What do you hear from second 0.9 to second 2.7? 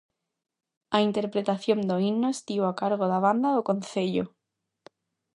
A interpretación do himno estivo